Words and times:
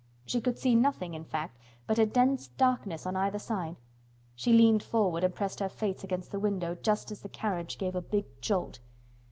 She 0.25 0.41
could 0.41 0.57
see 0.57 0.73
nothing, 0.73 1.13
in 1.13 1.23
fact, 1.25 1.59
but 1.85 1.99
a 1.99 2.07
dense 2.07 2.47
darkness 2.47 3.05
on 3.05 3.15
either 3.15 3.37
side. 3.37 3.75
She 4.33 4.51
leaned 4.51 4.81
forward 4.81 5.23
and 5.23 5.35
pressed 5.35 5.59
her 5.59 5.69
face 5.69 6.03
against 6.03 6.31
the 6.31 6.39
window 6.39 6.73
just 6.73 7.11
as 7.11 7.21
the 7.21 7.29
carriage 7.29 7.77
gave 7.77 7.93
a 7.93 8.01
big 8.01 8.25
jolt. 8.41 8.79